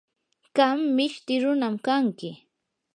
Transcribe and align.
qam 0.55 0.79
mishti 0.95 1.35
runam 1.43 1.75
kanki. 1.85 2.31